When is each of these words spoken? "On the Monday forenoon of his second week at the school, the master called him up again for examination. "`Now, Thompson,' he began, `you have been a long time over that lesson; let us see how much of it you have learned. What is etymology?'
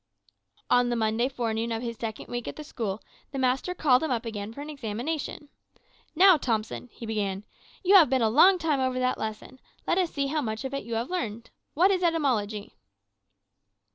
"On 0.71 0.89
the 0.89 0.95
Monday 0.95 1.29
forenoon 1.29 1.71
of 1.71 1.83
his 1.83 1.95
second 1.95 2.25
week 2.27 2.47
at 2.47 2.55
the 2.55 2.63
school, 2.63 3.03
the 3.31 3.37
master 3.37 3.75
called 3.75 4.01
him 4.01 4.09
up 4.09 4.25
again 4.25 4.51
for 4.51 4.61
examination. 4.61 5.47
"`Now, 6.17 6.41
Thompson,' 6.41 6.89
he 6.91 7.05
began, 7.05 7.43
`you 7.85 7.93
have 7.93 8.09
been 8.09 8.23
a 8.23 8.27
long 8.31 8.57
time 8.57 8.79
over 8.79 8.97
that 8.97 9.19
lesson; 9.19 9.59
let 9.85 9.99
us 9.99 10.09
see 10.11 10.25
how 10.25 10.41
much 10.41 10.65
of 10.65 10.73
it 10.73 10.85
you 10.85 10.95
have 10.95 11.11
learned. 11.11 11.51
What 11.75 11.91
is 11.91 12.01
etymology?' 12.01 12.73